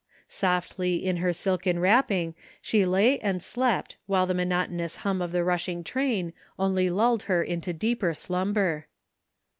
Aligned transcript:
Softly 0.27 0.95
in 1.05 1.17
her 1.17 1.31
silken 1.31 1.77
wrapping 1.77 2.33
she 2.59 2.87
lay 2.87 3.19
and 3.19 3.39
slept 3.39 3.97
while 4.07 4.25
the 4.25 4.33
monotonous 4.33 4.95
hum 5.05 5.21
of 5.21 5.31
the 5.31 5.43
rushing 5.43 5.83
train 5.83 6.33
only 6.57 6.89
lulled 6.89 7.21
her 7.29 7.45
to 7.45 7.71
deeper 7.71 8.15
slumber. 8.15 8.87